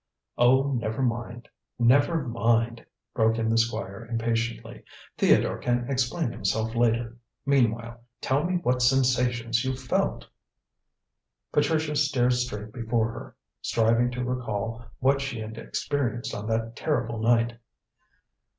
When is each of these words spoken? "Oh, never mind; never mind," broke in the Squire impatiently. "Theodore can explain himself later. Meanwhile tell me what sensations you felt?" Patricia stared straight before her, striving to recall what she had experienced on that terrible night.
"Oh, 0.39 0.71
never 0.73 1.03
mind; 1.03 1.47
never 1.77 2.27
mind," 2.27 2.83
broke 3.13 3.37
in 3.37 3.49
the 3.49 3.57
Squire 3.59 4.07
impatiently. 4.09 4.83
"Theodore 5.17 5.59
can 5.59 5.87
explain 5.91 6.31
himself 6.31 6.73
later. 6.73 7.17
Meanwhile 7.45 8.03
tell 8.19 8.43
me 8.43 8.57
what 8.63 8.81
sensations 8.81 9.63
you 9.63 9.75
felt?" 9.75 10.25
Patricia 11.51 11.95
stared 11.95 12.33
straight 12.33 12.73
before 12.73 13.11
her, 13.11 13.35
striving 13.61 14.09
to 14.13 14.23
recall 14.23 14.83
what 14.97 15.21
she 15.21 15.39
had 15.39 15.59
experienced 15.59 16.33
on 16.33 16.47
that 16.47 16.75
terrible 16.75 17.19
night. 17.19 17.59